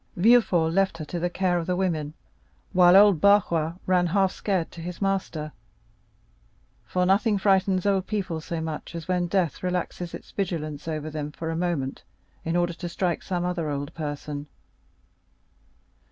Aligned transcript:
Villefort 0.15 0.71
left 0.73 0.97
her 0.97 1.05
to 1.05 1.19
the 1.19 1.29
care 1.29 1.59
of 1.59 1.67
the 1.67 1.75
women, 1.75 2.15
while 2.73 2.95
old 2.95 3.21
Barrois 3.21 3.75
ran, 3.85 4.07
half 4.07 4.31
scared, 4.31 4.71
to 4.71 4.81
his 4.81 4.99
master; 4.99 5.51
for 6.83 7.05
nothing 7.05 7.37
frightens 7.37 7.85
old 7.85 8.07
people 8.07 8.41
so 8.41 8.59
much 8.61 8.95
as 8.95 9.07
when 9.07 9.27
death 9.27 9.61
relaxes 9.61 10.15
its 10.15 10.31
vigilance 10.31 10.87
over 10.87 11.11
them 11.11 11.31
for 11.31 11.51
a 11.51 11.55
moment 11.55 12.01
in 12.43 12.55
order 12.55 12.73
to 12.73 12.89
strike 12.89 13.21
some 13.21 13.45
other 13.45 13.69
old 13.69 13.93
person. 13.93 14.47